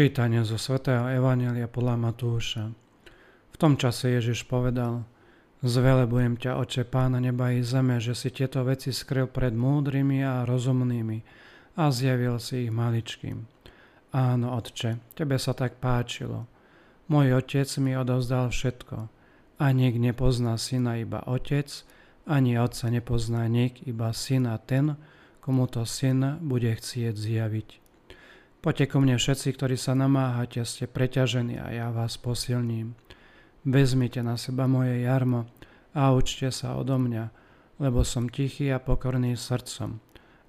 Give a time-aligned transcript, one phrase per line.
[0.00, 2.72] Čítanie zo svätého Evanelia podľa Matúša.
[3.52, 5.04] V tom čase Ježiš povedal,
[5.60, 10.48] Zvelebujem ťa, oče pána neba i zeme, že si tieto veci skryl pred múdrymi a
[10.48, 11.20] rozumnými
[11.76, 13.44] a zjavil si ich maličkým.
[14.16, 16.48] Áno, otče, tebe sa tak páčilo.
[17.12, 19.04] Môj otec mi odovzdal všetko.
[19.60, 21.68] A nik nepozná syna iba otec,
[22.24, 24.96] ani otca nepozná nik iba syna ten,
[25.44, 27.89] komu to syn bude chcieť zjaviť.
[28.60, 32.92] Poďte ku mne všetci, ktorí sa namáhate, ste preťažení a ja vás posilním.
[33.64, 35.48] Vezmite na seba moje jarmo
[35.96, 37.32] a učte sa odo mňa,
[37.80, 39.96] lebo som tichý a pokorný srdcom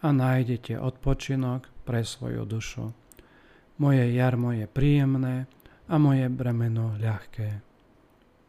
[0.00, 2.96] a nájdete odpočinok pre svoju dušu.
[3.76, 5.44] Moje jarmo je príjemné
[5.84, 7.60] a moje bremeno ľahké.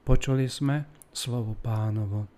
[0.07, 2.31] Počuli sme slovo pánovo.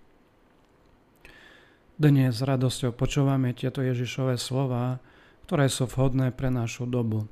[1.94, 4.98] Dnes s radosťou počúvame tieto Ježišové slova,
[5.46, 7.28] ktoré sú vhodné pre našu dobu.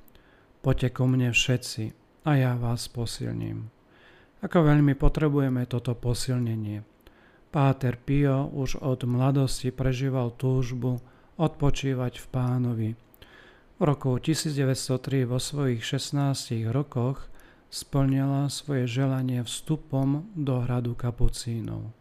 [0.60, 1.96] Poďte ku mne všetci
[2.28, 3.73] a ja vás posilním.
[4.41, 6.84] Ako veľmi potrebujeme toto posilnenie.
[7.50, 11.03] Páter Pio už od mladosti prežíval túžbu
[11.36, 12.91] odpočívať v pánovi.
[13.77, 17.27] V roku 1903 vo svojich 16 rokoch
[17.72, 22.00] splnila svoje želanie vstupom do hradu kapucínov.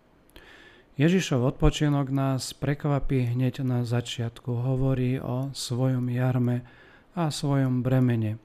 [1.00, 4.52] Ježišov odpočinok nás prekvapí hneď na začiatku.
[4.52, 6.68] Hovorí o svojom jarme
[7.16, 8.36] a svojom bremene.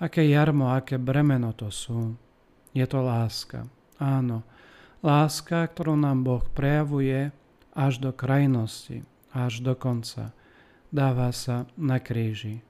[0.00, 2.16] Aké jarmo, aké bremeno to sú?
[2.72, 3.68] Je to láska.
[4.00, 4.48] Áno,
[5.04, 7.36] láska, ktorú nám Boh prejavuje
[7.76, 9.04] až do krajnosti,
[9.36, 10.32] až do konca.
[10.88, 12.64] Dáva sa na kríži.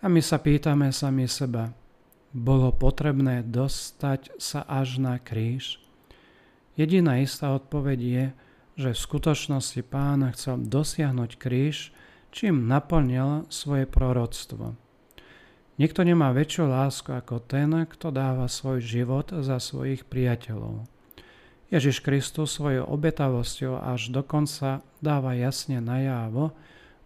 [0.00, 1.76] A my sa pýtame sami seba,
[2.32, 5.84] bolo potrebné dostať sa až na kríž?
[6.76, 8.24] Jediná istá odpoveď je,
[8.76, 11.96] že v skutočnosti pán chcel dosiahnuť kríž,
[12.28, 14.76] čím naplnil svoje proroctvo.
[15.76, 20.84] Nikto nemá väčšiu lásku ako ten, kto dáva svoj život za svojich priateľov.
[21.72, 26.52] Ježiš Kristus svojou obetavosťou až dokonca dáva jasne najavo,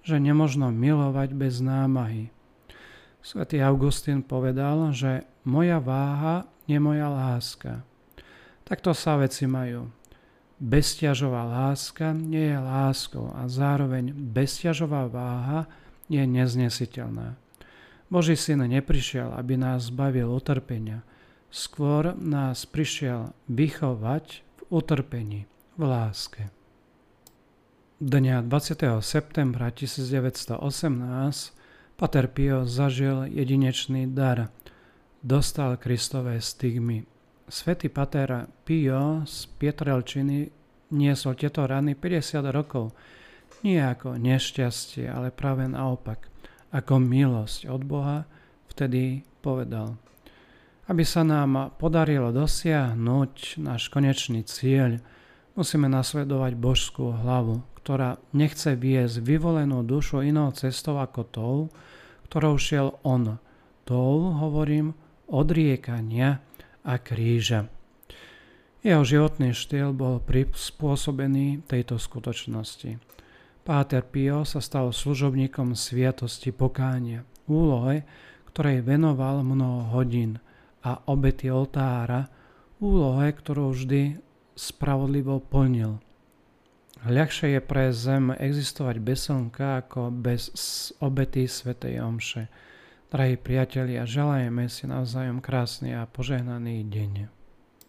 [0.03, 2.35] že nemožno milovať bez námahy.
[3.23, 7.85] Svetý Augustín povedal, že moja váha je moja láska.
[8.71, 9.91] Takto sa veci majú.
[10.63, 15.67] Bezťažová láska nie je láskou a zároveň bezťažová váha
[16.07, 17.35] je neznesiteľná.
[18.07, 21.03] Boží syn neprišiel, aby nás zbavil utrpenia.
[21.51, 25.41] Skôr nás prišiel vychovať v utrpení,
[25.75, 26.55] v láske.
[27.99, 29.03] Dňa 20.
[29.03, 30.63] septembra 1918
[31.99, 34.55] Pater Pio zažil jedinečný dar.
[35.27, 37.11] Dostal Kristové stigmy
[37.51, 40.47] Svetý pater Pio z Pietrelčiny
[40.95, 42.95] niesol tieto rany 50 rokov.
[43.67, 46.31] Nie ako nešťastie, ale práve naopak.
[46.71, 48.23] Ako milosť od Boha
[48.71, 49.99] vtedy povedal.
[50.87, 55.03] Aby sa nám podarilo dosiahnuť náš konečný cieľ,
[55.59, 61.57] musíme nasledovať božskú hlavu, ktorá nechce viesť vyvolenú dušu inou cestou ako tou,
[62.31, 63.43] ktorou šiel on.
[63.83, 64.95] Tou, hovorím,
[65.27, 66.39] odriekania,
[66.85, 67.69] a kríža.
[68.81, 72.97] Jeho životný štýl bol prispôsobený tejto skutočnosti.
[73.61, 78.09] Páter Pio sa stal služobníkom sviatosti pokánia, úlohe,
[78.49, 80.41] ktorej venoval mnoho hodín
[80.81, 82.33] a obety oltára,
[82.81, 84.17] úlohe, ktorú vždy
[84.57, 86.01] spravodlivo plnil.
[87.05, 90.53] Ľahšie je pre zem existovať bez slnka ako bez
[91.01, 92.49] obety Svetej Omše.
[93.11, 97.40] Drahí priatelia, želajeme si navzájom krásny a požehnaný deň.